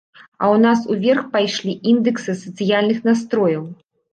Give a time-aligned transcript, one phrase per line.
[0.19, 3.63] А ў нас уверх пайшлі індэксы сацыяльных настрояў.